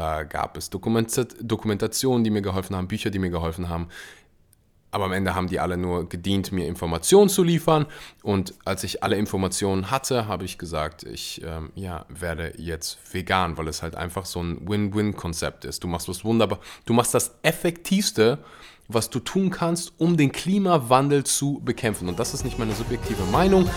[0.00, 3.88] Da gab es Dokumentationen, die mir geholfen haben, Bücher, die mir geholfen haben.
[4.92, 7.84] Aber am Ende haben die alle nur gedient, mir Informationen zu liefern.
[8.22, 13.58] Und als ich alle Informationen hatte, habe ich gesagt, ich ähm, ja, werde jetzt vegan,
[13.58, 15.82] weil es halt einfach so ein Win-Win-Konzept ist.
[15.82, 16.60] Du machst was wunderbar.
[16.86, 18.38] Du machst das Effektivste,
[18.86, 22.08] was du tun kannst, um den Klimawandel zu bekämpfen.
[22.08, 23.68] Und das ist nicht meine subjektive Meinung.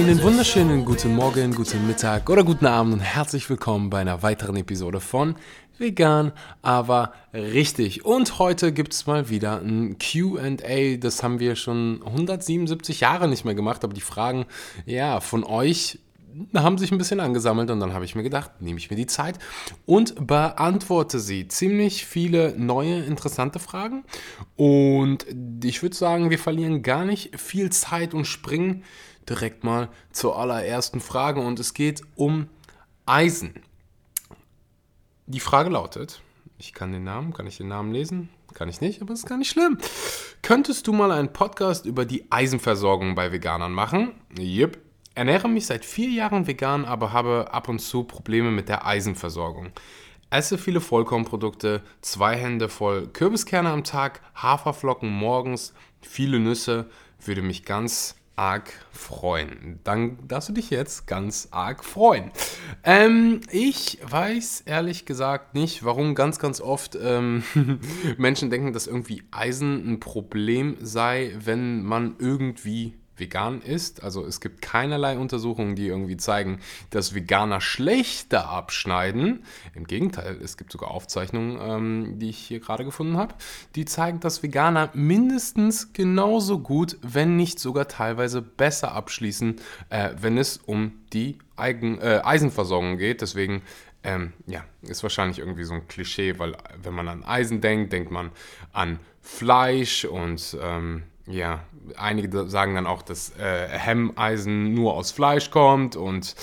[0.00, 4.56] Einen wunderschönen guten Morgen, guten Mittag oder guten Abend und herzlich willkommen bei einer weiteren
[4.56, 5.36] Episode von
[5.76, 6.32] Vegan,
[6.62, 8.06] aber richtig.
[8.06, 10.96] Und heute gibt es mal wieder ein QA.
[10.98, 14.46] Das haben wir schon 177 Jahre nicht mehr gemacht, aber die Fragen
[14.86, 15.98] ja, von euch
[16.54, 19.06] haben sich ein bisschen angesammelt und dann habe ich mir gedacht, nehme ich mir die
[19.06, 19.38] Zeit
[19.84, 21.46] und beantworte sie.
[21.48, 24.04] Ziemlich viele neue, interessante Fragen.
[24.56, 25.26] Und
[25.62, 28.82] ich würde sagen, wir verlieren gar nicht viel Zeit und springen
[29.30, 32.48] direkt mal zur allerersten Frage und es geht um
[33.06, 33.54] Eisen.
[35.26, 36.20] Die Frage lautet,
[36.58, 38.28] ich kann den Namen, kann ich den Namen lesen?
[38.52, 39.78] Kann ich nicht, aber ist gar nicht schlimm.
[40.42, 44.12] Könntest du mal einen Podcast über die Eisenversorgung bei Veganern machen?
[44.38, 44.78] Yep.
[45.14, 49.70] Ernähre mich seit vier Jahren vegan, aber habe ab und zu Probleme mit der Eisenversorgung.
[50.30, 56.88] Esse viele Vollkornprodukte, zwei Hände voll Kürbiskerne am Tag, Haferflocken morgens, viele Nüsse,
[57.24, 59.80] würde mich ganz arg freuen.
[59.84, 62.30] Dann darfst du dich jetzt ganz arg freuen.
[62.84, 67.42] Ähm, ich weiß ehrlich gesagt nicht, warum ganz, ganz oft ähm,
[68.16, 74.02] Menschen denken, dass irgendwie Eisen ein Problem sei, wenn man irgendwie vegan ist.
[74.02, 76.60] Also es gibt keinerlei Untersuchungen, die irgendwie zeigen,
[76.90, 79.44] dass Veganer schlechter abschneiden.
[79.74, 83.34] Im Gegenteil, es gibt sogar Aufzeichnungen, ähm, die ich hier gerade gefunden habe,
[83.76, 89.56] die zeigen, dass Veganer mindestens genauso gut, wenn nicht sogar teilweise besser abschließen,
[89.90, 93.20] äh, wenn es um die Eigen, äh, Eisenversorgung geht.
[93.20, 93.62] Deswegen
[94.02, 98.10] ähm, ja, ist wahrscheinlich irgendwie so ein Klischee, weil wenn man an Eisen denkt, denkt
[98.10, 98.30] man
[98.72, 101.60] an Fleisch und ähm, ja,
[101.96, 106.34] einige sagen dann auch, dass äh, Hemmeisen nur aus Fleisch kommt und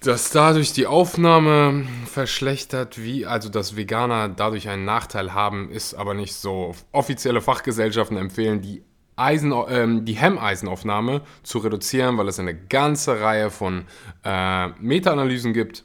[0.00, 6.14] dass dadurch die Aufnahme verschlechtert, wie also dass Veganer dadurch einen Nachteil haben, ist aber
[6.14, 6.74] nicht so.
[6.92, 8.82] Offizielle Fachgesellschaften empfehlen die
[9.16, 13.86] Eisen, ähm, die Hemmeisenaufnahme zu reduzieren, weil es eine ganze Reihe von
[14.24, 15.84] äh, Meta-Analysen gibt,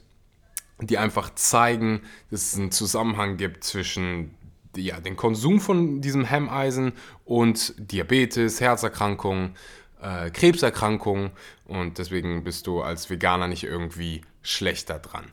[0.80, 4.34] die einfach zeigen, dass es einen Zusammenhang gibt zwischen
[4.76, 6.92] ja, den Konsum von diesem Hemmeisen
[7.24, 9.54] und Diabetes, Herzerkrankungen,
[10.00, 11.30] äh, Krebserkrankungen
[11.66, 15.26] und deswegen bist du als Veganer nicht irgendwie schlechter dran.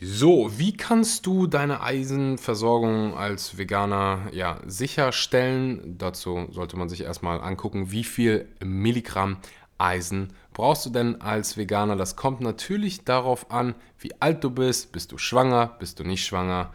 [0.00, 5.98] So, wie kannst du deine Eisenversorgung als Veganer ja, sicherstellen?
[5.98, 9.38] Dazu sollte man sich erstmal angucken, wie viel Milligramm
[9.78, 11.96] Eisen brauchst du denn als Veganer?
[11.96, 14.92] Das kommt natürlich darauf an, wie alt du bist.
[14.92, 15.76] Bist du schwanger?
[15.78, 16.72] Bist du nicht schwanger?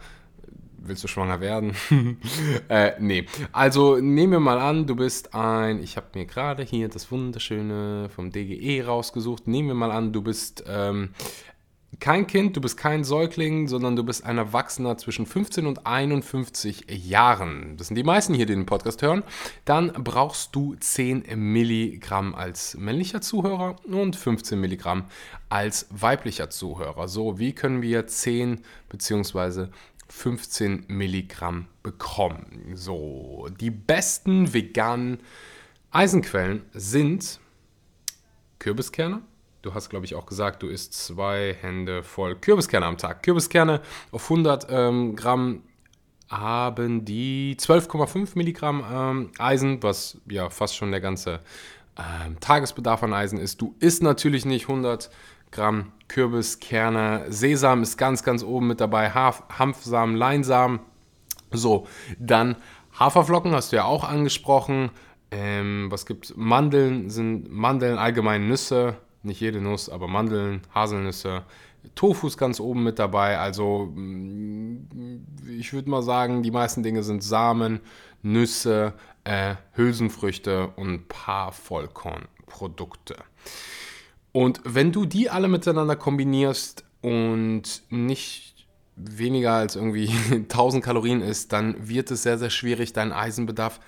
[0.78, 1.76] Willst du schwanger werden?
[2.68, 3.26] äh, nee.
[3.52, 8.08] Also nehmen wir mal an, du bist ein, ich habe mir gerade hier das wunderschöne
[8.08, 9.46] vom DGE rausgesucht.
[9.46, 11.10] Nehmen wir mal an, du bist ähm,
[12.00, 16.86] kein Kind, du bist kein Säugling, sondern du bist ein Erwachsener zwischen 15 und 51
[16.88, 17.76] Jahren.
[17.76, 19.22] Das sind die meisten hier, die den Podcast hören.
[19.64, 25.04] Dann brauchst du 10 Milligramm als männlicher Zuhörer und 15 Milligramm
[25.48, 27.08] als weiblicher Zuhörer.
[27.08, 29.68] So, wie können wir 10 bzw.
[30.16, 32.72] 15 Milligramm bekommen.
[32.74, 35.18] So, die besten veganen
[35.90, 37.38] Eisenquellen sind
[38.58, 39.20] Kürbiskerne.
[39.60, 43.22] Du hast, glaube ich, auch gesagt, du isst zwei Hände voll Kürbiskerne am Tag.
[43.22, 45.62] Kürbiskerne auf 100 ähm, Gramm
[46.30, 51.40] haben die 12,5 Milligramm ähm, Eisen, was ja fast schon der ganze
[51.98, 53.60] ähm, Tagesbedarf an Eisen ist.
[53.60, 55.10] Du isst natürlich nicht 100
[55.50, 57.26] Gramm Kürbiskerne.
[57.28, 59.10] Sesam ist ganz, ganz oben mit dabei.
[59.10, 60.80] Haf Hanfsamen, Leinsamen.
[61.50, 61.86] So,
[62.18, 62.56] dann
[62.98, 64.90] Haferflocken hast du ja auch angesprochen.
[65.30, 71.42] Ähm, was gibt Mandeln sind Mandeln allgemein Nüsse, nicht jede Nuss, aber Mandeln, Haselnüsse.
[71.94, 73.38] Tofu ist ganz oben mit dabei.
[73.38, 75.24] Also mm,
[75.58, 77.80] ich würde mal sagen, die meisten Dinge sind Samen,
[78.22, 78.94] Nüsse,
[79.24, 83.16] äh, Hülsenfrüchte und ein paar Vollkornprodukte.
[84.36, 91.54] Und wenn du die alle miteinander kombinierst und nicht weniger als irgendwie 1000 Kalorien isst,
[91.54, 93.80] dann wird es sehr, sehr schwierig, deinen Eisenbedarf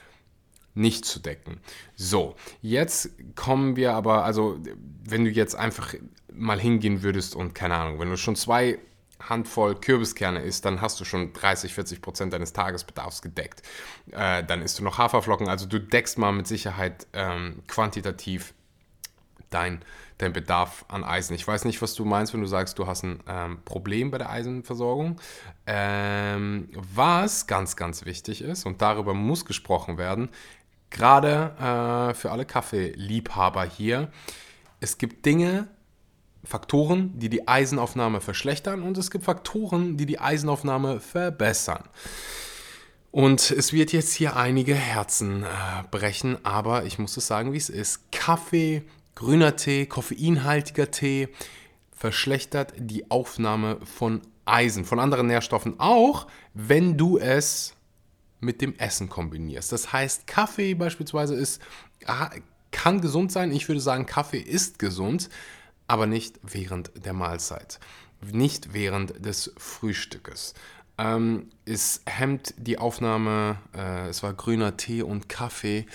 [0.73, 1.61] nicht zu decken.
[1.97, 4.59] So, jetzt kommen wir aber, also
[5.05, 5.93] wenn du jetzt einfach
[6.33, 8.79] mal hingehen würdest und keine Ahnung, wenn du schon zwei
[9.21, 13.61] Handvoll Kürbiskerne isst, dann hast du schon 30, 40 Prozent deines Tagesbedarfs gedeckt.
[14.12, 18.55] Äh, dann isst du noch Haferflocken, also du deckst mal mit Sicherheit ähm, quantitativ
[19.50, 19.83] dein,
[20.19, 21.35] dein Bedarf an Eisen.
[21.35, 24.19] Ich weiß nicht, was du meinst, wenn du sagst, du hast ein ähm, Problem bei
[24.19, 25.21] der Eisenversorgung.
[25.67, 30.29] Ähm, was ganz, ganz wichtig ist, und darüber muss gesprochen werden,
[30.91, 34.11] gerade äh, für alle Kaffeeliebhaber hier,
[34.81, 35.69] es gibt Dinge,
[36.45, 41.85] Faktoren, die die Eisenaufnahme verschlechtern und es gibt Faktoren, die die Eisenaufnahme verbessern.
[43.11, 45.47] Und es wird jetzt hier einige Herzen äh,
[45.91, 48.12] brechen, aber ich muss es sagen, wie es ist.
[48.12, 48.83] Kaffee,
[49.19, 51.29] grüner Tee, koffeinhaltiger Tee
[51.91, 57.75] verschlechtert die Aufnahme von Eisen, von anderen Nährstoffen auch, wenn du es
[58.38, 59.73] mit dem Essen kombinierst.
[59.73, 61.61] Das heißt, Kaffee beispielsweise ist,
[62.06, 62.31] ah,
[62.70, 63.50] kann gesund sein.
[63.50, 65.31] Ich würde sagen, Kaffee ist gesund,
[65.88, 67.81] aber nicht während der Mahlzeit,
[68.21, 70.55] nicht während des Frühstückes.
[70.99, 75.87] Ähm, es hemmt die Aufnahme, äh, es war grüner Tee und Kaffee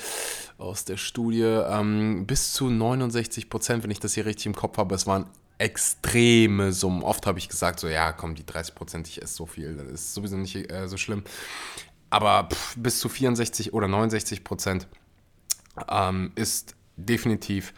[0.57, 4.77] aus der Studie, ähm, bis zu 69 Prozent, wenn ich das hier richtig im Kopf
[4.77, 4.95] habe.
[4.95, 5.25] Es waren
[5.57, 7.03] extreme Summen.
[7.03, 9.87] Oft habe ich gesagt, so ja, komm, die 30 Prozent, ich esse so viel, das
[9.87, 11.23] ist sowieso nicht äh, so schlimm.
[12.09, 14.87] Aber pff, bis zu 64 oder 69 Prozent
[15.89, 17.73] ähm, ist definitiv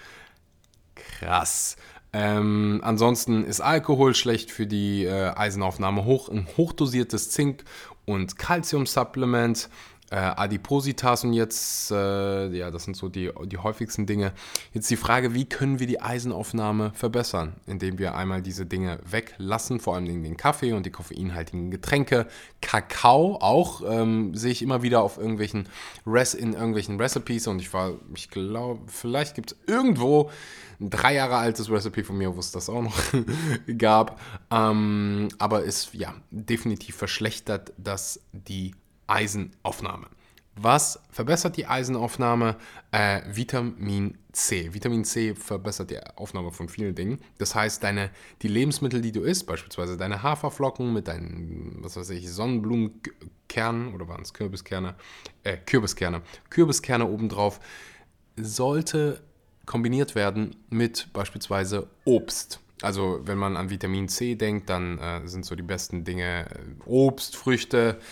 [0.96, 1.78] krass.
[2.18, 6.30] Ähm, ansonsten ist Alkohol schlecht für die äh, Eisenaufnahme hoch.
[6.30, 7.66] Ein hochdosiertes Zink-
[8.06, 9.68] und Calcium-Supplement
[10.12, 14.34] äh, Adipositas und jetzt, äh, ja, das sind so die, die häufigsten Dinge.
[14.74, 17.56] Jetzt die Frage, wie können wir die Eisenaufnahme verbessern?
[17.66, 22.28] Indem wir einmal diese Dinge weglassen, vor allem den Kaffee und die koffeinhaltigen Getränke.
[22.62, 25.68] Kakao auch, ähm, sehe ich immer wieder auf irgendwelchen
[26.06, 30.30] Res in irgendwelchen Recipes und ich war, ich glaube, vielleicht gibt es irgendwo
[30.80, 32.98] ein drei Jahre altes Recipe von mir, wo es das auch noch
[33.78, 34.20] gab.
[34.52, 38.76] Ähm, aber es, ja, definitiv verschlechtert das die
[39.08, 40.08] Eisenaufnahme.
[40.58, 42.56] Was verbessert die Eisenaufnahme?
[42.92, 44.74] Äh, Vitamin C.
[44.74, 47.20] Vitamin C verbessert die Aufnahme von vielen Dingen.
[47.38, 48.10] Das heißt, deine,
[48.42, 54.08] die Lebensmittel, die du isst, beispielsweise deine Haferflocken mit deinen, was weiß ich, Sonnenblumenkernen oder
[54.08, 54.96] waren es Kürbiskerne?
[55.44, 56.22] Äh, Kürbiskerne.
[56.50, 57.60] Kürbiskerne obendrauf,
[58.38, 59.22] sollte
[59.66, 62.62] kombiniert werden mit beispielsweise Obst.
[62.82, 66.60] Also wenn man an Vitamin C denkt, dann äh, sind so die besten Dinge äh,
[66.86, 68.04] Obst, Früchte, äh,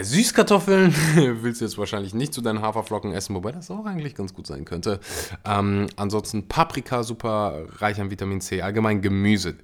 [0.00, 0.94] Süßkartoffeln
[1.42, 4.46] willst du jetzt wahrscheinlich nicht zu deinen Haferflocken essen, wobei das auch eigentlich ganz gut
[4.46, 5.00] sein könnte.
[5.44, 9.56] Ähm, ansonsten Paprika, super reich an Vitamin C, allgemein Gemüse.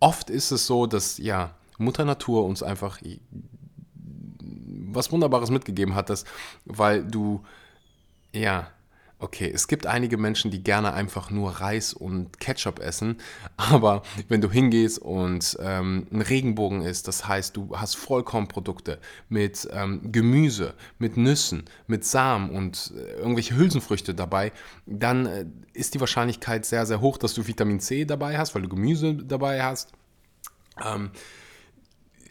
[0.00, 3.00] Oft ist es so, dass ja Mutter Natur uns einfach
[4.92, 6.24] was Wunderbares mitgegeben hat, dass,
[6.64, 7.42] weil du
[8.32, 8.68] ja
[9.18, 13.16] Okay, es gibt einige Menschen, die gerne einfach nur Reis und Ketchup essen,
[13.56, 18.98] aber wenn du hingehst und ähm, ein Regenbogen ist, das heißt, du hast Vollkornprodukte
[19.30, 24.52] mit ähm, Gemüse, mit Nüssen, mit Samen und äh, irgendwelche Hülsenfrüchte dabei,
[24.84, 28.62] dann äh, ist die Wahrscheinlichkeit sehr, sehr hoch, dass du Vitamin C dabei hast, weil
[28.62, 29.92] du Gemüse dabei hast.
[30.84, 31.10] Ähm,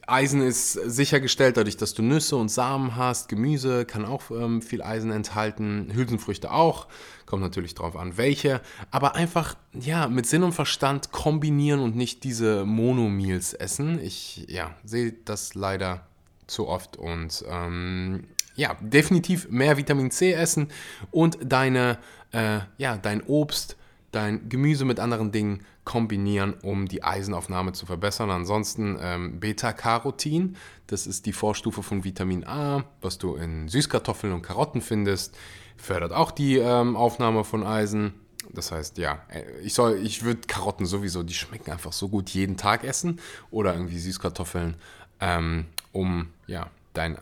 [0.07, 3.29] Eisen ist sichergestellt dadurch, dass du Nüsse und Samen hast.
[3.29, 5.91] Gemüse kann auch ähm, viel Eisen enthalten.
[5.93, 6.87] Hülsenfrüchte auch.
[7.25, 8.61] Kommt natürlich drauf an, welche.
[8.91, 13.99] Aber einfach, ja, mit Sinn und Verstand kombinieren und nicht diese Monomeals essen.
[13.99, 16.05] Ich, ja, sehe das leider
[16.47, 20.69] zu oft und, ähm, ja, definitiv mehr Vitamin C essen
[21.11, 21.97] und deine,
[22.31, 23.75] äh, ja, dein Obst,
[24.15, 28.29] dein Gemüse mit anderen Dingen kombinieren, um die Eisenaufnahme zu verbessern.
[28.29, 30.55] Ansonsten ähm, Beta-Carotin,
[30.87, 35.37] das ist die Vorstufe von Vitamin A, was du in Süßkartoffeln und Karotten findest,
[35.77, 38.13] fördert auch die ähm, Aufnahme von Eisen.
[38.53, 42.29] Das heißt, ja, äh, ich soll, ich würde Karotten sowieso, die schmecken einfach so gut
[42.29, 43.19] jeden Tag essen
[43.51, 44.75] oder irgendwie Süßkartoffeln,
[45.19, 47.17] ähm, um ja dein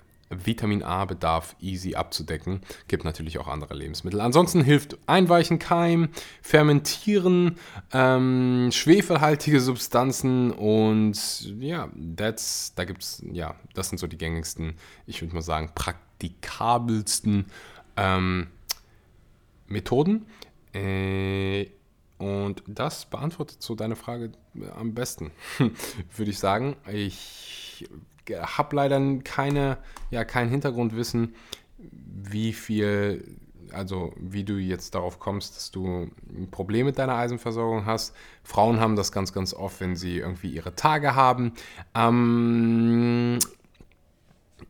[0.46, 2.62] Vitamin A-Bedarf easy abzudecken.
[2.88, 4.22] Gibt natürlich auch andere Lebensmittel.
[4.22, 6.10] Ansonsten hilft Einweichen, Keim,
[6.42, 7.58] Fermentieren,
[7.92, 14.76] ähm, schwefelhaltige Substanzen und ja, that's, da gibt es, ja, das sind so die gängigsten,
[15.06, 17.46] ich würde mal sagen, praktikabelsten
[17.98, 18.48] ähm,
[19.68, 20.26] Methoden.
[20.74, 21.68] Äh,
[22.18, 24.32] und das beantwortet so deine Frage
[24.78, 25.32] am besten,
[26.16, 26.76] würde ich sagen.
[26.92, 27.90] Ich
[28.30, 29.78] habe leider keine,
[30.12, 31.36] ja, kein Hintergrundwissen,
[31.78, 33.38] wie viel,
[33.72, 38.16] also wie du jetzt darauf kommst, dass du ein Problem mit deiner Eisenversorgung hast.
[38.44, 41.54] Frauen haben das ganz, ganz oft, wenn sie irgendwie ihre Tage haben.
[41.96, 43.40] Ähm,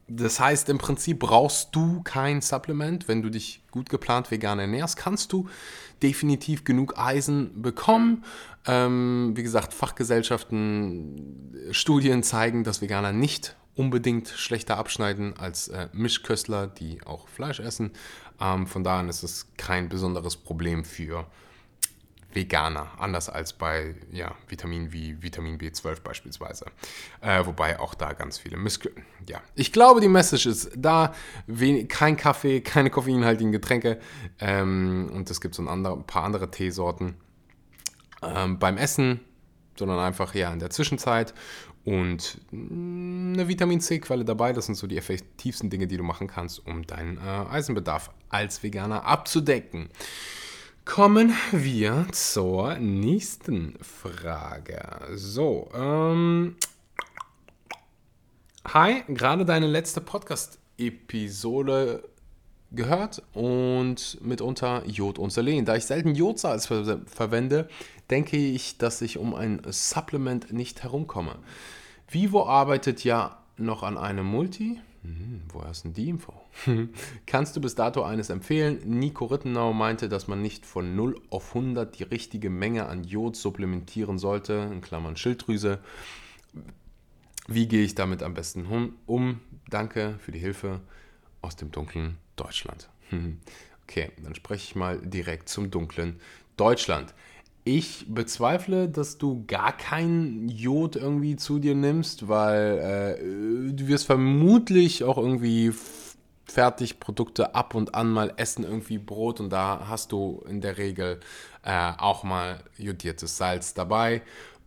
[0.07, 3.07] Das heißt, im Prinzip brauchst du kein Supplement.
[3.07, 5.49] Wenn du dich gut geplant vegan ernährst, kannst du
[6.01, 8.23] definitiv genug Eisen bekommen.
[8.65, 16.67] Ähm, wie gesagt, Fachgesellschaften, Studien zeigen, dass Veganer nicht unbedingt schlechter abschneiden als äh, Mischköstler,
[16.67, 17.91] die auch Fleisch essen.
[18.39, 21.25] Ähm, von daher ist es kein besonderes Problem für
[22.35, 26.65] Veganer, anders als bei ja, Vitaminen wie Vitamin B12 beispielsweise.
[27.21, 29.05] Äh, wobei auch da ganz viele Muskeln.
[29.27, 31.13] Ja, ich glaube, die Message ist da:
[31.89, 33.99] kein Kaffee, keine koffeinhaltigen Getränke
[34.39, 37.15] ähm, und es gibt so ein, andere, ein paar andere Teesorten
[38.21, 39.19] ähm, beim Essen,
[39.77, 41.33] sondern einfach ja in der Zwischenzeit
[41.85, 44.53] und eine Vitamin C-Quelle dabei.
[44.53, 48.63] Das sind so die effektivsten Dinge, die du machen kannst, um deinen äh, Eisenbedarf als
[48.63, 49.89] Veganer abzudecken.
[50.85, 54.81] Kommen wir zur nächsten Frage.
[55.13, 56.57] So, ähm,
[58.67, 62.03] hi, gerade deine letzte Podcast-Episode
[62.71, 65.63] gehört und mitunter Jod und Selen.
[65.63, 67.69] Da ich selten Jodsalz ver verwende,
[68.09, 71.37] denke ich, dass ich um ein Supplement nicht herumkomme.
[72.09, 74.81] Vivo arbeitet ja noch an einem Multi.
[75.03, 76.42] Hm, woher ist denn die Info?
[77.25, 78.79] Kannst du bis dato eines empfehlen?
[78.85, 83.35] Nico Rittenau meinte, dass man nicht von 0 auf 100 die richtige Menge an Jod
[83.35, 85.79] supplementieren sollte, in Klammern Schilddrüse.
[87.47, 89.41] Wie gehe ich damit am besten um?
[89.69, 90.81] Danke für die Hilfe
[91.41, 92.89] aus dem dunklen Deutschland.
[93.85, 96.21] Okay, dann spreche ich mal direkt zum dunklen
[96.55, 97.13] Deutschland.
[97.65, 104.05] Ich bezweifle, dass du gar kein Jod irgendwie zu dir nimmst, weil äh, du wirst
[104.05, 105.73] vermutlich auch irgendwie
[106.45, 111.19] Fertigprodukte ab und an mal essen, irgendwie Brot und da hast du in der Regel
[111.63, 114.21] äh, auch mal jodiertes Salz dabei.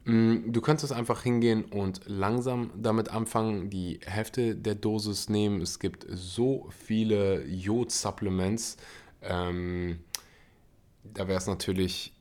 [0.04, 5.61] Mm, du könntest einfach hingehen und langsam damit anfangen, die Hälfte der Dosis nehmen.
[5.61, 8.76] Es gibt so viele Jod-Supplements.
[9.23, 10.00] Ähm,
[11.02, 12.12] da wäre es natürlich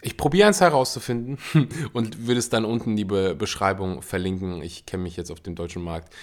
[0.00, 1.38] ich probiere eins herauszufinden
[1.92, 4.62] und würde es dann unten in die Be Beschreibung verlinken.
[4.62, 6.14] Ich kenne mich jetzt auf dem deutschen Markt,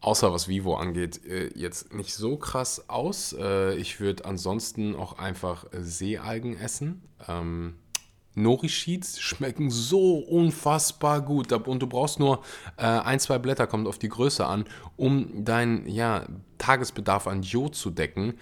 [0.00, 3.34] außer was Vivo angeht, äh, jetzt nicht so krass aus.
[3.38, 7.02] Äh, ich würde ansonsten auch einfach Seealgen essen.
[7.28, 7.74] Ähm,
[8.34, 11.52] Nori-Sheets schmecken so unfassbar gut.
[11.52, 12.42] Und du brauchst nur
[12.76, 14.64] äh, ein, zwei Blätter, kommt auf die Größe an,
[14.96, 16.26] um deinen ja,
[16.58, 18.34] Tagesbedarf an Jod zu decken.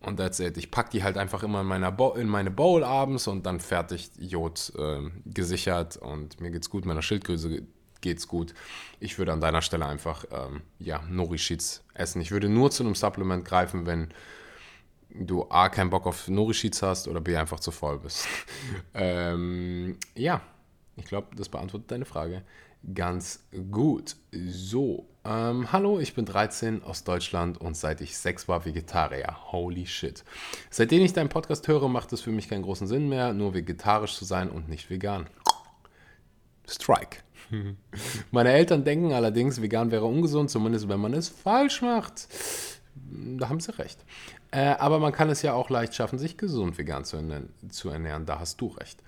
[0.00, 0.56] Und that's it.
[0.56, 3.60] Ich packe die halt einfach immer in, meiner Bo in meine Bowl abends und dann
[3.60, 7.66] fertig Jod äh, gesichert und mir geht's gut, meiner Schildgröße
[8.00, 8.54] geht's gut.
[8.98, 12.20] Ich würde an deiner Stelle einfach ähm, ja, Nori-Sheets essen.
[12.20, 14.08] Ich würde nur zu einem Supplement greifen, wenn
[15.10, 18.26] du A, keinen Bock auf Nori-Sheets hast oder B, einfach zu voll bist.
[18.94, 20.40] ähm, ja,
[20.96, 22.42] ich glaube, das beantwortet deine Frage
[22.94, 24.16] ganz gut.
[24.32, 29.52] So, ähm, hallo, ich bin 13 aus Deutschland und seit ich 6 war Vegetarier.
[29.52, 30.24] Holy shit.
[30.70, 34.16] Seitdem ich deinen Podcast höre, macht es für mich keinen großen Sinn mehr, nur vegetarisch
[34.16, 35.28] zu sein und nicht vegan.
[36.66, 37.18] Strike.
[38.30, 42.28] Meine Eltern denken allerdings, vegan wäre ungesund, zumindest wenn man es falsch macht.
[42.94, 44.04] Da haben sie recht.
[44.50, 47.88] Äh, aber man kann es ja auch leicht schaffen, sich gesund vegan zu ernähren, zu
[47.88, 48.26] ernähren.
[48.26, 49.02] Da hast du recht.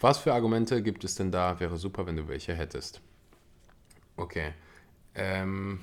[0.00, 1.60] Was für Argumente gibt es denn da?
[1.60, 3.00] Wäre super, wenn du welche hättest.
[4.16, 4.52] Okay.
[5.14, 5.80] Ähm,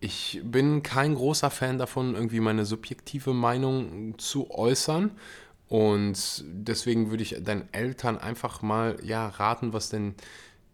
[0.00, 5.12] ich bin kein großer Fan davon, irgendwie meine subjektive Meinung zu äußern.
[5.68, 10.14] Und deswegen würde ich deinen Eltern einfach mal ja, raten, was denn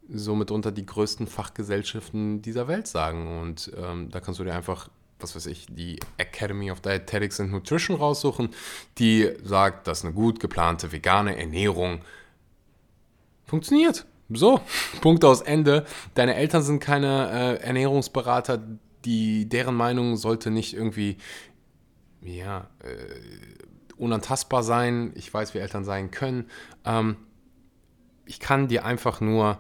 [0.09, 3.41] so mitunter die größten Fachgesellschaften dieser Welt sagen.
[3.41, 4.89] Und ähm, da kannst du dir einfach,
[5.21, 8.51] was weiß ich, die Academy of Dietetics and Nutrition raussuchen,
[8.99, 12.01] die sagt, dass eine gut geplante vegane Ernährung
[13.45, 14.07] funktioniert.
[14.31, 14.61] So,
[15.01, 15.85] Punkt aus Ende.
[16.15, 18.63] Deine Eltern sind keine äh, Ernährungsberater,
[19.05, 21.19] die, deren Meinung sollte nicht irgendwie,
[22.23, 25.13] ja, äh, unantastbar sein.
[25.15, 26.49] Ich weiß, wie Eltern sein können.
[26.85, 27.17] Ähm,
[28.25, 29.59] ich kann dir einfach nur,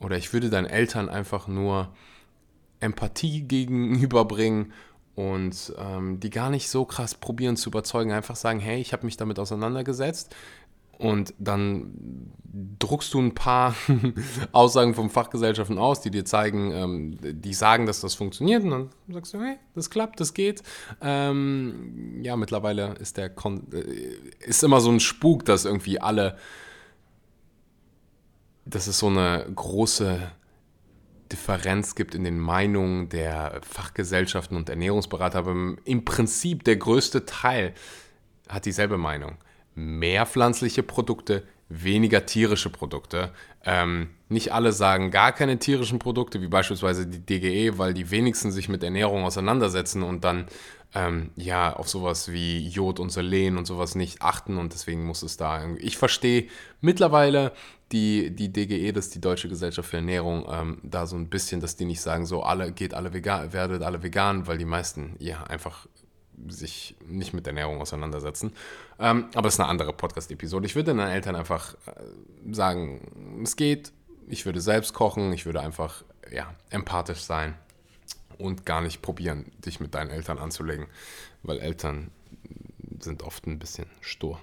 [0.00, 1.92] oder ich würde deinen Eltern einfach nur
[2.80, 4.72] Empathie gegenüberbringen
[5.14, 8.12] und ähm, die gar nicht so krass probieren zu überzeugen.
[8.12, 10.34] Einfach sagen, hey, ich habe mich damit auseinandergesetzt
[11.00, 12.30] und dann
[12.78, 13.74] druckst du ein paar
[14.52, 18.64] Aussagen von Fachgesellschaften aus, die dir zeigen, ähm, die sagen, dass das funktioniert.
[18.64, 20.62] Und dann sagst du, hey, das klappt, das geht.
[21.00, 26.36] Ähm, ja, mittlerweile ist der Kon äh, ist immer so ein Spuk, dass irgendwie alle,
[28.70, 30.30] dass es so eine große
[31.32, 37.74] Differenz gibt in den Meinungen der Fachgesellschaften und Ernährungsberater, aber im Prinzip der größte Teil
[38.48, 39.36] hat dieselbe Meinung
[39.74, 43.32] mehr pflanzliche Produkte, weniger tierische Produkte.
[43.64, 48.50] Ähm, nicht alle sagen gar keine tierischen Produkte, wie beispielsweise die DGE, weil die wenigsten
[48.50, 50.46] sich mit Ernährung auseinandersetzen und dann
[50.94, 55.22] ähm, ja auf sowas wie Jod und Selen und sowas nicht achten und deswegen muss
[55.22, 55.64] es da.
[55.78, 56.48] Ich verstehe
[56.80, 57.52] mittlerweile
[57.92, 61.60] die, die DGE, das ist die Deutsche Gesellschaft für Ernährung, ähm, da so ein bisschen,
[61.60, 65.16] dass die nicht sagen, so alle geht alle vegan, werdet alle vegan, weil die meisten
[65.18, 65.86] ja einfach
[66.48, 68.52] sich nicht mit Ernährung auseinandersetzen.
[68.98, 70.66] Ähm, aber es ist eine andere Podcast-Episode.
[70.66, 73.92] Ich würde den Eltern einfach äh, sagen, es geht,
[74.28, 77.54] ich würde selbst kochen, ich würde einfach ja, empathisch sein
[78.38, 80.86] und gar nicht probieren, dich mit deinen Eltern anzulegen,
[81.42, 82.10] weil Eltern
[83.00, 84.38] sind oft ein bisschen stur.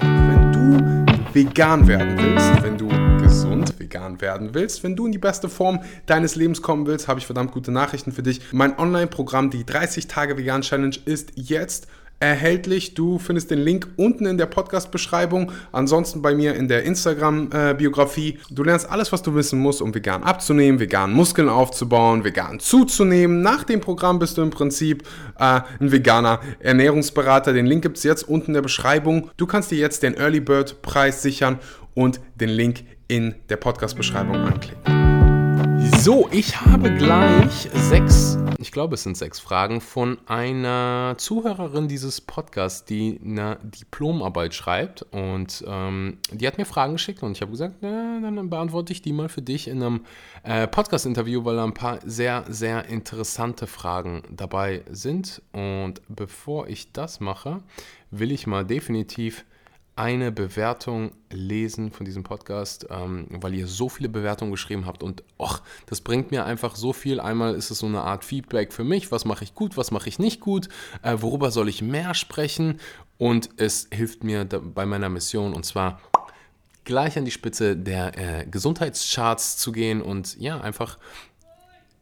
[0.00, 1.05] Wenn du
[1.36, 2.88] vegan werden willst, wenn du
[3.22, 7.20] gesund vegan werden willst, wenn du in die beste Form deines Lebens kommen willst, habe
[7.20, 8.40] ich verdammt gute Nachrichten für dich.
[8.52, 11.88] Mein Online-Programm, die 30 Tage Vegan Challenge, ist jetzt
[12.20, 12.94] erhältlich.
[12.94, 18.38] Du findest den Link unten in der Podcast-Beschreibung, ansonsten bei mir in der Instagram-Biografie.
[18.50, 23.42] Du lernst alles, was du wissen musst, um vegan abzunehmen, vegan Muskeln aufzubauen, vegan zuzunehmen.
[23.42, 25.02] Nach dem Programm bist du im Prinzip
[25.38, 27.52] äh, ein veganer Ernährungsberater.
[27.52, 29.30] Den Link gibt es jetzt unten in der Beschreibung.
[29.36, 31.58] Du kannst dir jetzt den Early Bird Preis sichern
[31.94, 35.15] und den Link in der Podcast-Beschreibung anklicken.
[35.98, 42.20] So, ich habe gleich sechs, ich glaube es sind sechs Fragen von einer Zuhörerin dieses
[42.20, 45.02] Podcasts, die eine Diplomarbeit schreibt.
[45.10, 49.02] Und ähm, die hat mir Fragen geschickt und ich habe gesagt, na, dann beantworte ich
[49.02, 50.04] die mal für dich in einem
[50.44, 55.42] äh, Podcast-Interview, weil da ein paar sehr, sehr interessante Fragen dabei sind.
[55.52, 57.62] Und bevor ich das mache,
[58.10, 59.44] will ich mal definitiv
[59.96, 65.02] eine Bewertung lesen von diesem Podcast, ähm, weil ihr so viele Bewertungen geschrieben habt.
[65.02, 67.18] Und och, das bringt mir einfach so viel.
[67.18, 70.08] Einmal ist es so eine Art Feedback für mich, was mache ich gut, was mache
[70.08, 70.68] ich nicht gut,
[71.02, 72.78] äh, worüber soll ich mehr sprechen?
[73.18, 75.98] Und es hilft mir bei meiner Mission und zwar
[76.84, 80.98] gleich an die Spitze der äh, Gesundheitscharts zu gehen und ja, einfach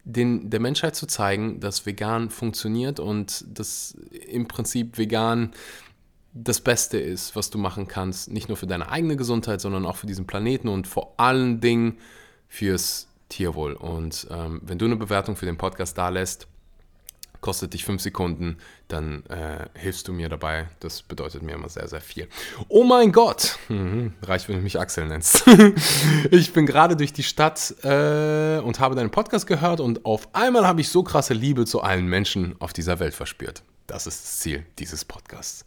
[0.05, 3.97] den, der Menschheit zu zeigen, dass vegan funktioniert und dass
[4.29, 5.53] im Prinzip vegan
[6.35, 9.97] das Beste ist, was du machen kannst, nicht nur für deine eigene Gesundheit, sondern auch
[9.97, 11.99] für diesen Planeten und vor allen Dingen
[12.49, 13.75] fürs Tierwohl.
[13.75, 16.49] Und ähm, wenn du eine Bewertung für den Podcast da lässt,
[17.41, 18.57] kostet dich fünf Sekunden,
[18.89, 20.67] dann äh, hilfst du mir dabei.
[20.81, 22.27] Das bedeutet mir immer sehr, sehr viel.
[22.69, 23.59] Oh mein Gott!
[23.69, 25.45] Mhm, reicht, wenn du mich Axel nennst.
[26.31, 30.67] ich bin gerade durch die Stadt äh, und habe deinen Podcast gehört und auf einmal
[30.67, 33.63] habe ich so krasse Liebe zu allen Menschen auf dieser Welt verspürt.
[33.87, 35.65] Das ist das Ziel dieses Podcasts.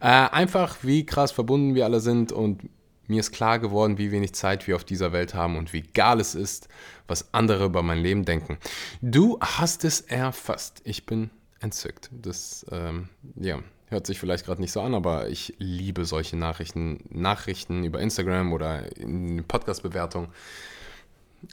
[0.00, 2.68] Äh, einfach, wie krass verbunden wir alle sind und
[3.06, 6.20] mir ist klar geworden, wie wenig Zeit wir auf dieser Welt haben und wie egal
[6.20, 6.68] es ist,
[7.06, 8.58] was andere über mein Leben denken.
[9.02, 10.80] Du hast es erfasst.
[10.84, 12.10] Ich bin entzückt.
[12.12, 17.04] Das, ähm, ja, hört sich vielleicht gerade nicht so an, aber ich liebe solche Nachrichten,
[17.10, 20.28] Nachrichten über Instagram oder in Podcast-Bewertungen.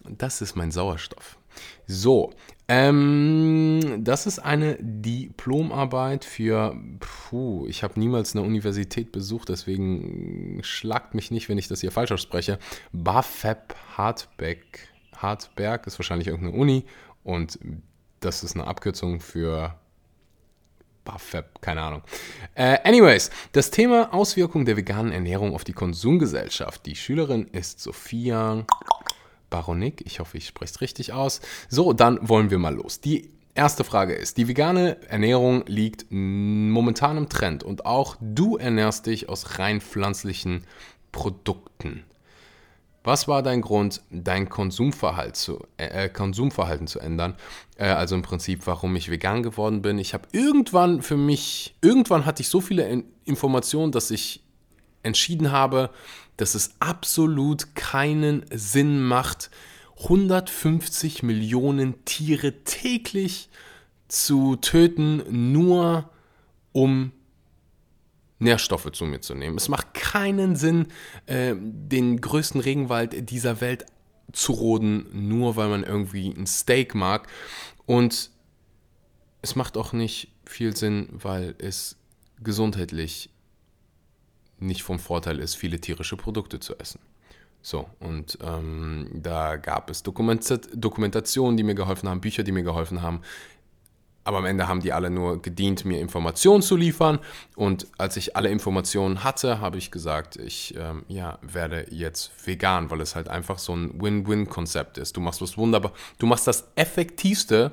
[0.05, 1.37] Das ist mein Sauerstoff.
[1.85, 2.31] So,
[2.73, 11.13] ähm, das ist eine Diplomarbeit für, puh, ich habe niemals eine Universität besucht, deswegen schlagt
[11.13, 12.59] mich nicht, wenn ich das hier falsch ausspreche.
[12.93, 16.85] Bafeb Hartbeck, Hartberg ist wahrscheinlich irgendeine Uni
[17.25, 17.59] und
[18.21, 19.75] das ist eine Abkürzung für
[21.03, 22.03] Bafeb, keine Ahnung.
[22.55, 26.85] Äh, anyways, das Thema Auswirkungen der veganen Ernährung auf die Konsumgesellschaft.
[26.85, 28.65] Die Schülerin ist Sophia
[29.51, 30.01] Baronik.
[30.07, 31.41] Ich hoffe, ich spreche es richtig aus.
[31.69, 33.01] So, dann wollen wir mal los.
[33.01, 39.05] Die erste Frage ist, die vegane Ernährung liegt momentan im Trend und auch du ernährst
[39.05, 40.65] dich aus rein pflanzlichen
[41.11, 42.03] Produkten.
[43.03, 47.35] Was war dein Grund, dein Konsumverhalten zu, äh, Konsumverhalten zu ändern?
[47.77, 49.97] Äh, also im Prinzip, warum ich vegan geworden bin.
[49.97, 54.43] Ich habe irgendwann für mich, irgendwann hatte ich so viele Informationen, dass ich
[55.01, 55.89] entschieden habe,
[56.41, 59.51] dass es absolut keinen Sinn macht,
[59.99, 63.49] 150 Millionen Tiere täglich
[64.07, 66.09] zu töten, nur
[66.71, 67.11] um
[68.39, 69.57] Nährstoffe zu mir zu nehmen.
[69.57, 70.87] Es macht keinen Sinn,
[71.27, 73.85] äh, den größten Regenwald dieser Welt
[74.33, 77.27] zu roden, nur weil man irgendwie ein Steak mag.
[77.85, 78.31] Und
[79.43, 81.97] es macht auch nicht viel Sinn, weil es
[82.43, 83.29] gesundheitlich
[84.61, 86.99] nicht vom Vorteil ist, viele tierische Produkte zu essen.
[87.61, 90.43] So, und ähm, da gab es Dokument
[90.73, 93.21] Dokumentationen, die mir geholfen haben, Bücher, die mir geholfen haben.
[94.23, 97.19] aber am Ende haben die alle nur gedient, mir Informationen zu liefern.
[97.55, 102.91] Und als ich alle Informationen hatte, habe ich gesagt, ich ähm, ja, werde jetzt vegan,
[102.91, 105.17] weil es halt einfach so ein Win-Win-Konzept ist.
[105.17, 105.93] Du machst was wunderbar.
[106.19, 107.71] Du machst das Effektivste,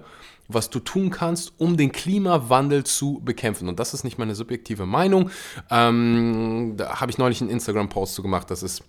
[0.48, 3.68] was du tun kannst, um den Klimawandel zu bekämpfen.
[3.68, 5.30] Und das ist nicht meine subjektive Meinung.
[5.70, 8.50] Ähm, da habe ich neulich einen Instagram-Post zu gemacht.
[8.50, 8.82] Das ist,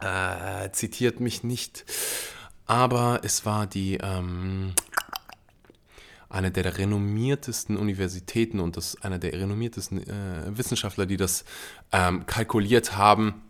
[0.00, 1.84] äh, zitiert mich nicht,
[2.66, 4.74] aber es war die, ähm,
[6.34, 11.44] eine der renommiertesten Universitäten und das einer der renommiertesten äh, Wissenschaftler, die das
[11.92, 13.42] ähm, kalkuliert haben.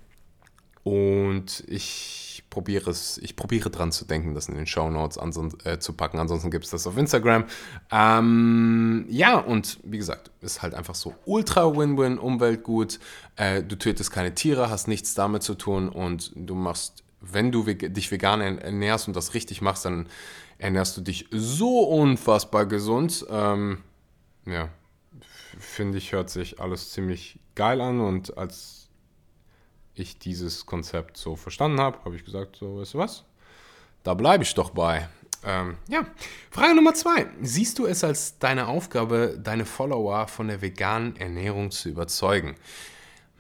[0.85, 5.18] Und ich probiere es, ich probiere dran zu denken, das in den Show Notes
[5.64, 6.18] äh, zu packen.
[6.18, 7.47] Ansonsten gibt es das auf Instagram.
[7.90, 13.01] Ähm, ja, und wie gesagt, ist halt einfach so ultra Win-Win, Umweltgut.
[13.37, 17.64] Äh, du tötest keine Tiere, hast nichts damit zu tun und du machst, wenn du
[17.64, 20.07] dich vegan ernährst und das richtig machst, dann
[20.59, 23.27] ernährst du dich so unfassbar gesund.
[23.31, 23.79] Ähm,
[24.47, 24.68] ja,
[25.59, 28.84] finde ich, hört sich alles ziemlich geil an und als
[29.95, 33.25] ich dieses Konzept so verstanden habe, habe ich gesagt, so, weißt du was,
[34.03, 35.09] da bleibe ich doch bei.
[35.45, 36.07] Ähm, ja,
[36.51, 37.27] Frage Nummer zwei.
[37.43, 42.55] Siehst du es als deine Aufgabe, deine Follower von der veganen Ernährung zu überzeugen?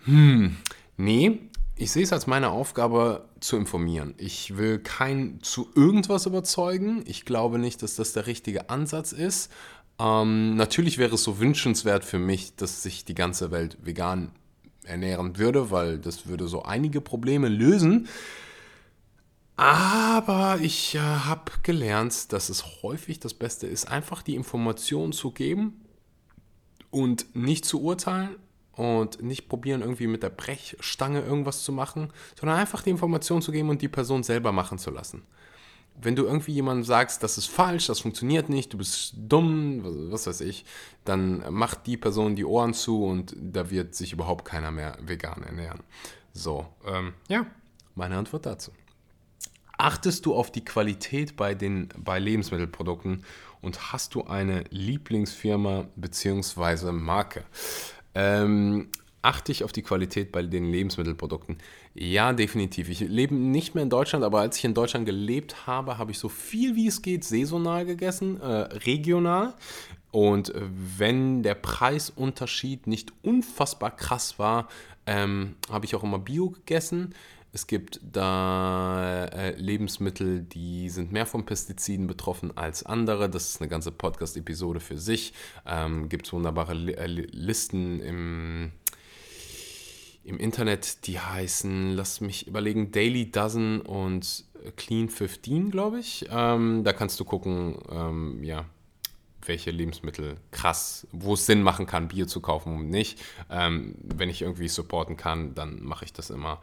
[0.04, 0.56] Hm,
[0.96, 1.40] nee,
[1.76, 4.14] ich sehe es als meine Aufgabe zu informieren.
[4.18, 7.02] Ich will kein zu irgendwas überzeugen.
[7.06, 9.50] Ich glaube nicht, dass das der richtige Ansatz ist.
[9.98, 14.30] Ähm, natürlich wäre es so wünschenswert für mich, dass sich die ganze Welt vegan
[14.84, 18.08] ernähren würde, weil das würde so einige Probleme lösen.
[19.56, 25.30] Aber ich äh, habe gelernt, dass es häufig das Beste ist, einfach die Information zu
[25.30, 25.80] geben
[26.90, 28.36] und nicht zu urteilen
[28.72, 33.52] und nicht probieren, irgendwie mit der Brechstange irgendwas zu machen, sondern einfach die Information zu
[33.52, 35.22] geben und die Person selber machen zu lassen.
[36.00, 40.26] Wenn du irgendwie jemandem sagst, das ist falsch, das funktioniert nicht, du bist dumm, was
[40.26, 40.64] weiß ich,
[41.04, 45.42] dann macht die Person die Ohren zu und da wird sich überhaupt keiner mehr vegan
[45.42, 45.80] ernähren.
[46.32, 47.46] So, ähm, ja,
[47.94, 48.72] meine Antwort dazu.
[49.78, 53.24] Achtest du auf die Qualität bei, den, bei Lebensmittelprodukten
[53.60, 56.92] und hast du eine Lieblingsfirma bzw.
[56.92, 57.44] Marke?
[58.14, 58.88] Ähm,
[59.24, 61.58] achte ich auf die Qualität bei den Lebensmittelprodukten?
[61.94, 62.88] Ja, definitiv.
[62.88, 66.18] Ich lebe nicht mehr in Deutschland, aber als ich in Deutschland gelebt habe, habe ich
[66.18, 69.54] so viel wie es geht saisonal gegessen, äh, regional.
[70.10, 74.68] Und wenn der Preisunterschied nicht unfassbar krass war,
[75.06, 77.14] ähm, habe ich auch immer Bio gegessen.
[77.54, 83.30] Es gibt da äh, Lebensmittel, die sind mehr von Pestiziden betroffen als andere.
[83.30, 85.32] Das ist eine ganze Podcast-Episode für sich.
[85.64, 88.72] Ähm, gibt es wunderbare äh, Listen im,
[90.24, 94.44] im Internet, die heißen, lass mich überlegen, Daily Dozen und
[94.76, 96.26] Clean 15, glaube ich.
[96.30, 98.64] Ähm, da kannst du gucken, ähm, ja,
[99.46, 103.20] welche Lebensmittel krass, wo es Sinn machen kann, Bier zu kaufen und nicht.
[103.50, 106.60] Ähm, wenn ich irgendwie supporten kann, dann mache ich das immer.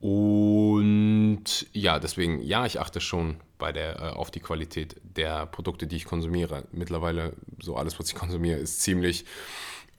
[0.00, 5.86] Und ja, deswegen, ja, ich achte schon bei der, äh, auf die Qualität der Produkte,
[5.86, 6.64] die ich konsumiere.
[6.72, 9.24] Mittlerweile, so alles, was ich konsumiere, ist ziemlich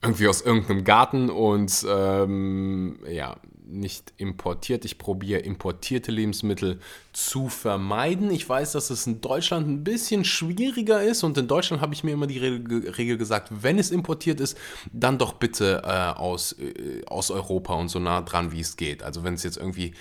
[0.02, 4.84] irgendwie aus irgendeinem Garten und ähm, ja, nicht importiert.
[4.84, 6.80] Ich probiere importierte Lebensmittel
[7.12, 8.30] zu vermeiden.
[8.30, 12.04] Ich weiß, dass es in Deutschland ein bisschen schwieriger ist und in Deutschland habe ich
[12.04, 14.58] mir immer die Regel gesagt, wenn es importiert ist,
[14.92, 19.02] dann doch bitte äh, aus, äh, aus Europa und so nah dran, wie es geht.
[19.02, 19.94] Also wenn es jetzt irgendwie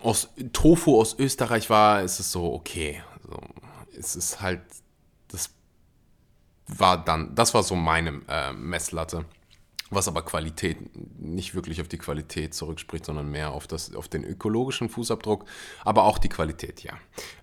[0.00, 3.02] aus Tofu aus Österreich war, ist es so okay.
[3.22, 3.40] Also,
[3.96, 4.62] es ist halt,
[5.28, 5.50] das
[6.76, 9.24] war dann, das war so meine äh, Messlatte
[9.90, 10.78] was aber Qualität
[11.18, 15.44] nicht wirklich auf die Qualität zurückspricht, sondern mehr auf, das, auf den ökologischen Fußabdruck,
[15.84, 16.92] aber auch die Qualität, ja.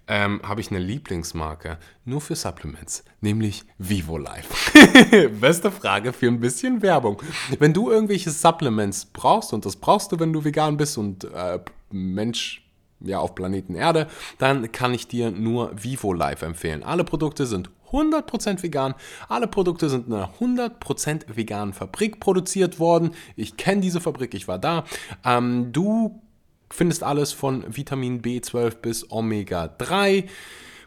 [0.08, 5.30] Ähm, Habe ich eine Lieblingsmarke nur für Supplements, nämlich Vivo Life.
[5.42, 7.22] Beste Frage für ein bisschen Werbung.
[7.60, 11.60] Wenn du irgendwelche Supplements brauchst, und das brauchst du, wenn du vegan bist und äh,
[11.92, 12.64] Mensch
[13.02, 16.84] ja, auf Planeten Erde, dann kann ich dir nur Vivo Life empfehlen.
[16.84, 18.96] Alle Produkte sind 100% vegan.
[19.28, 23.12] Alle Produkte sind in einer 100% veganen Fabrik produziert worden.
[23.36, 24.84] Ich kenne diese Fabrik, ich war da.
[25.24, 26.22] Ähm, du
[26.70, 30.26] findest alles von Vitamin B12 bis Omega 3.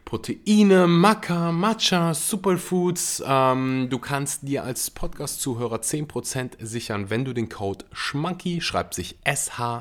[0.04, 3.22] Proteine, Maca, Matcha, Superfoods.
[3.24, 9.18] Ähm, du kannst dir als Podcast-Zuhörer 10% sichern, wenn du den Code SCHMANKY, schreibt sich
[9.22, 9.80] S-H-M-O-N-K-E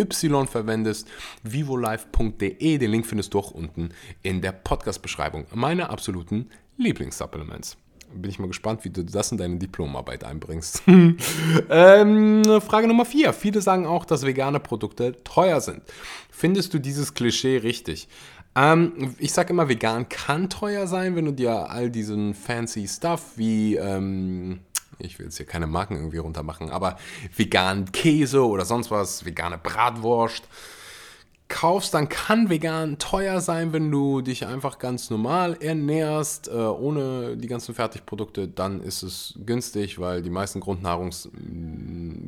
[0.00, 1.08] Y verwendest,
[1.42, 2.78] vivolife.de.
[2.78, 3.90] Den Link findest du auch unten
[4.22, 5.46] in der Podcast-Beschreibung.
[5.54, 7.76] Meine absoluten Lieblingssupplements.
[8.12, 10.82] Bin ich mal gespannt, wie du das in deine Diplomarbeit einbringst.
[11.70, 13.32] ähm, Frage Nummer 4.
[13.32, 15.82] Viele sagen auch, dass vegane Produkte teuer sind.
[16.30, 18.08] Findest du dieses Klischee richtig?
[18.56, 23.32] Ähm, ich sage immer, vegan kann teuer sein, wenn du dir all diesen fancy Stuff
[23.36, 24.58] wie, ähm,
[25.00, 26.98] ich will jetzt hier keine Marken irgendwie runtermachen, aber
[27.36, 30.44] vegan Käse oder sonst was, vegane Bratwurst
[31.50, 37.36] kaufst, dann kann vegan teuer sein, wenn du dich einfach ganz normal ernährst, äh, ohne
[37.36, 41.28] die ganzen Fertigprodukte, dann ist es günstig, weil die meisten Grundnahrungs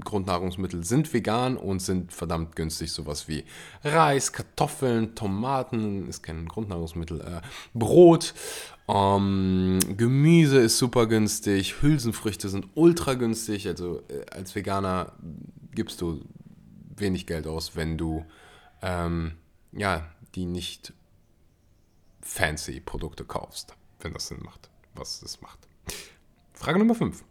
[0.05, 2.93] Grundnahrungsmittel sind vegan und sind verdammt günstig.
[2.93, 3.45] Sowas wie
[3.85, 7.41] Reis, Kartoffeln, Tomaten ist kein Grundnahrungsmittel, äh,
[7.73, 8.35] Brot,
[8.89, 13.69] ähm, Gemüse ist super günstig, Hülsenfrüchte sind ultra günstig.
[13.69, 15.13] Also äh, als Veganer
[15.75, 16.21] gibst du
[16.97, 18.25] wenig Geld aus, wenn du
[18.83, 19.33] ähm,
[19.73, 20.93] ja, die nicht
[22.21, 25.59] fancy Produkte kaufst, wenn das Sinn macht, was es macht.
[26.53, 27.25] Frage Nummer 5.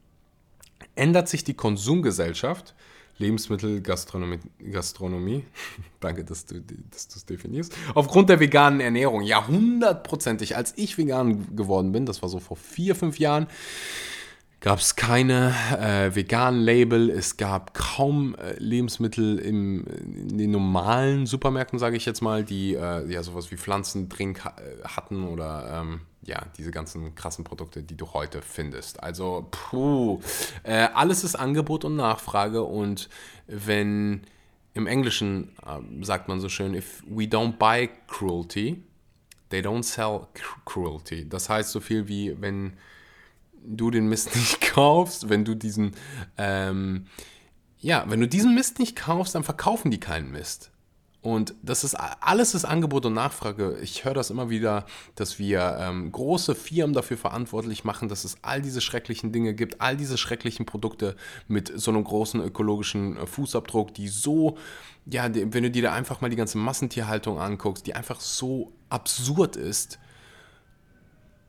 [0.95, 2.75] Ändert sich die Konsumgesellschaft,
[3.17, 4.39] Lebensmittel, Gastronomie,
[4.71, 5.45] Gastronomie
[5.99, 6.61] danke, dass du
[6.91, 9.21] es dass definierst, aufgrund der veganen Ernährung?
[9.21, 10.55] Ja, hundertprozentig.
[10.55, 13.47] Als ich vegan geworden bin, das war so vor vier, fünf Jahren,
[14.61, 21.25] gab es keine äh, veganen Label, es gab kaum äh, Lebensmittel im, in den normalen
[21.25, 26.01] Supermärkten, sage ich jetzt mal, die äh, ja sowas wie Pflanzendrink äh, hatten oder ähm,
[26.23, 29.01] ja, diese ganzen krassen Produkte, die du heute findest.
[29.01, 30.21] Also, puh,
[30.61, 33.09] äh, alles ist Angebot und Nachfrage und
[33.47, 34.21] wenn
[34.75, 38.83] im Englischen ähm, sagt man so schön, if we don't buy cruelty,
[39.49, 40.27] they don't sell
[40.65, 41.27] cruelty.
[41.27, 42.73] Das heißt so viel wie, wenn
[43.65, 45.91] du den Mist nicht kaufst, wenn du diesen,
[46.37, 47.05] ähm,
[47.79, 50.71] ja, wenn du diesen Mist nicht kaufst, dann verkaufen die keinen Mist.
[51.21, 53.77] Und das ist alles ist Angebot und Nachfrage.
[53.83, 58.37] Ich höre das immer wieder, dass wir ähm, große Firmen dafür verantwortlich machen, dass es
[58.41, 61.15] all diese schrecklichen Dinge gibt, all diese schrecklichen Produkte
[61.47, 64.57] mit so einem großen ökologischen äh, Fußabdruck, die so,
[65.05, 69.57] ja, wenn du dir da einfach mal die ganze Massentierhaltung anguckst, die einfach so absurd
[69.57, 69.99] ist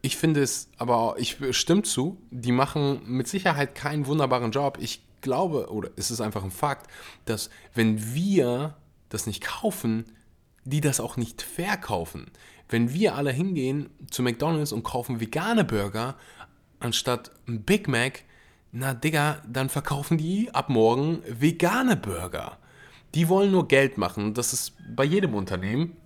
[0.03, 4.79] ich finde es, aber ich stimme zu, die machen mit Sicherheit keinen wunderbaren Job.
[4.81, 6.91] Ich glaube, oder es ist einfach ein Fakt,
[7.25, 8.77] dass wenn wir
[9.09, 10.05] das nicht kaufen,
[10.65, 12.31] die das auch nicht verkaufen.
[12.69, 16.17] Wenn wir alle hingehen zu McDonald's und kaufen vegane Burger
[16.81, 18.25] anstatt ein Big Mac,
[18.73, 22.59] na Digga, dann verkaufen die ab morgen vegane Burger.
[23.15, 24.35] Die wollen nur Geld machen.
[24.35, 25.97] Das ist bei jedem Unternehmen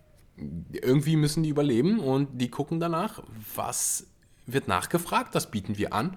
[0.73, 3.23] irgendwie müssen die überleben und die gucken danach,
[3.55, 4.07] was
[4.47, 6.17] wird nachgefragt, das bieten wir an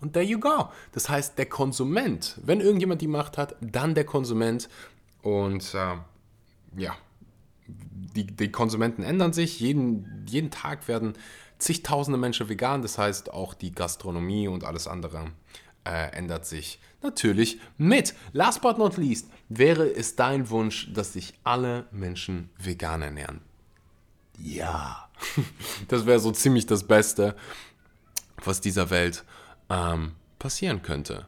[0.00, 0.68] und there you go.
[0.92, 4.68] Das heißt, der Konsument, wenn irgendjemand die Macht hat, dann der Konsument
[5.22, 5.96] und äh,
[6.76, 6.96] ja,
[7.66, 11.14] die, die Konsumenten ändern sich, jeden, jeden Tag werden
[11.58, 15.32] zigtausende Menschen vegan, das heißt auch die Gastronomie und alles andere
[15.84, 18.14] äh, ändert sich natürlich mit.
[18.32, 23.40] Last but not least, wäre es dein Wunsch, dass sich alle Menschen vegan ernähren?
[24.38, 25.08] Ja,
[25.88, 27.36] das wäre so ziemlich das Beste,
[28.44, 29.24] was dieser Welt
[29.70, 31.26] ähm, passieren könnte.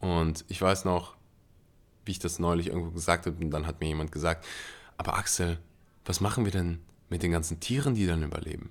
[0.00, 1.16] Und ich weiß noch,
[2.04, 4.44] wie ich das neulich irgendwo gesagt habe, und dann hat mir jemand gesagt,
[4.98, 5.58] aber Axel,
[6.04, 8.70] was machen wir denn mit den ganzen Tieren, die dann überleben?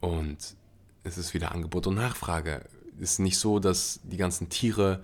[0.00, 0.56] Und
[1.04, 2.64] es ist wieder Angebot und Nachfrage.
[3.00, 5.02] Es ist nicht so, dass die ganzen Tiere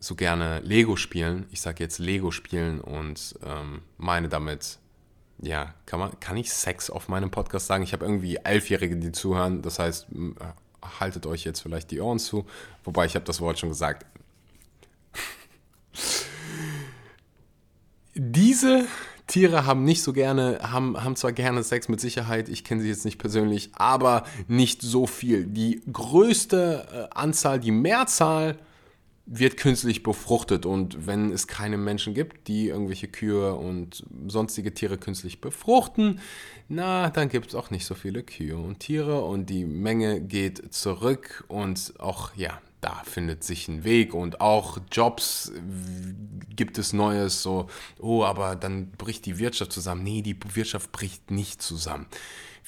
[0.00, 1.46] so gerne Lego spielen.
[1.50, 4.78] Ich sage jetzt Lego spielen und ähm, meine damit
[5.40, 7.84] ja, kann, man, kann ich Sex auf meinem Podcast sagen?
[7.84, 9.62] Ich habe irgendwie Elfjährige, die zuhören.
[9.62, 10.08] Das heißt,
[11.00, 12.46] haltet euch jetzt vielleicht die Ohren zu.
[12.84, 14.04] Wobei, ich habe das Wort schon gesagt.
[18.14, 18.86] Diese
[19.28, 22.88] Tiere haben nicht so gerne, haben, haben zwar gerne Sex mit Sicherheit, ich kenne sie
[22.88, 25.46] jetzt nicht persönlich, aber nicht so viel.
[25.46, 28.58] Die größte äh, Anzahl, die Mehrzahl
[29.30, 30.64] wird künstlich befruchtet.
[30.66, 36.20] Und wenn es keine Menschen gibt, die irgendwelche Kühe und sonstige Tiere künstlich befruchten,
[36.68, 39.22] na, dann gibt es auch nicht so viele Kühe und Tiere.
[39.24, 41.44] Und die Menge geht zurück.
[41.48, 44.14] Und auch, ja, da findet sich ein Weg.
[44.14, 45.52] Und auch Jobs
[46.56, 50.02] gibt es Neues, so, oh, aber dann bricht die Wirtschaft zusammen.
[50.02, 52.06] Nee, die Wirtschaft bricht nicht zusammen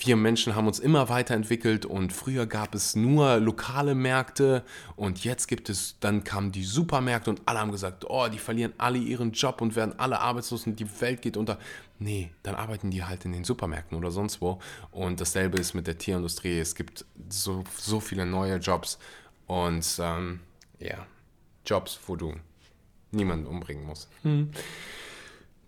[0.07, 4.65] wir Menschen haben uns immer weiterentwickelt und früher gab es nur lokale Märkte
[4.97, 8.73] und jetzt gibt es, dann kamen die Supermärkte und alle haben gesagt, oh, die verlieren
[8.79, 11.59] alle ihren Job und werden alle arbeitslos und die Welt geht unter.
[11.99, 14.59] Nee, dann arbeiten die halt in den Supermärkten oder sonst wo.
[14.91, 16.59] Und dasselbe ist mit der Tierindustrie.
[16.59, 18.99] Es gibt so, so viele neue Jobs
[19.47, 20.41] und ähm,
[20.79, 21.07] ja,
[21.67, 22.35] Jobs, wo du
[23.11, 24.09] niemanden umbringen musst.
[24.23, 24.51] Hm.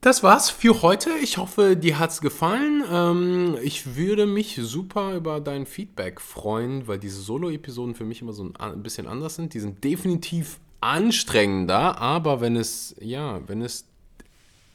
[0.03, 1.11] Das war's für heute.
[1.23, 2.83] Ich hoffe, dir hat's gefallen.
[2.91, 8.33] Ähm, ich würde mich super über dein Feedback freuen, weil diese Solo-Episoden für mich immer
[8.33, 9.55] so ein bisschen anders sind.
[9.55, 13.87] Die sind definitiv anstrengender, aber wenn es, ja, wenn es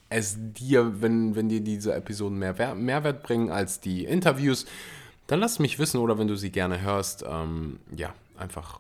[0.10, 4.66] es dir, wenn, wenn dir diese Episoden mehr Wer- Mehrwert bringen als die Interviews,
[5.28, 8.80] dann lass mich wissen oder wenn du sie gerne hörst, ähm, ja, einfach,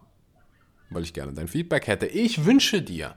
[0.90, 2.06] weil ich gerne dein Feedback hätte.
[2.06, 3.14] Ich wünsche dir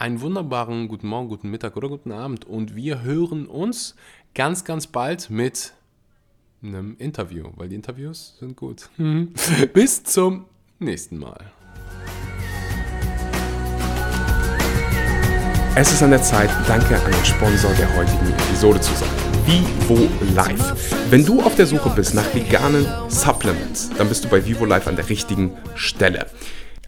[0.00, 3.94] einen wunderbaren guten Morgen, guten Mittag oder guten Abend und wir hören uns
[4.34, 5.74] ganz, ganz bald mit
[6.62, 8.88] einem Interview, weil die Interviews sind gut.
[9.74, 10.46] Bis zum
[10.78, 11.52] nächsten Mal.
[15.74, 19.12] Es ist an der Zeit, danke an den Sponsor der heutigen Episode zu sagen.
[19.44, 20.76] Vivo Life.
[21.10, 24.88] Wenn du auf der Suche bist nach veganen Supplements, dann bist du bei Vivo Life
[24.88, 26.26] an der richtigen Stelle.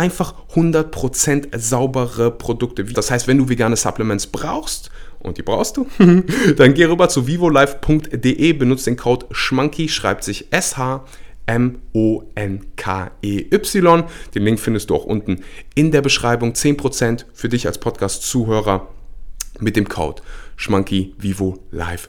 [0.00, 2.84] einfach 100% saubere Produkte.
[2.84, 5.86] Das heißt, wenn du vegane Supplements brauchst, und die brauchst du,
[6.56, 11.04] dann geh rüber zu vivolife.de, benutze den Code SCHMANKY, schreibt sich S-H-M-O-N-K-E-Y.
[14.34, 15.42] Den Link findest du auch unten
[15.74, 16.52] in der Beschreibung.
[16.52, 18.88] 10% für dich als Podcast-Zuhörer
[19.58, 20.22] mit dem Code
[20.56, 22.08] schmanky vivolife.de.